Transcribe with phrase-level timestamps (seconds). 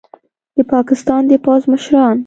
[0.55, 2.15] د پاکستان د پوځ مشران